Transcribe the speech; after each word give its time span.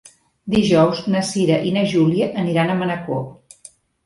Dijous 0.53 1.01
na 1.15 1.21
Cira 1.27 1.59
i 1.73 1.75
na 1.75 1.83
Júlia 1.93 2.31
aniran 2.45 2.73
a 2.73 2.79
Manacor. 2.81 3.23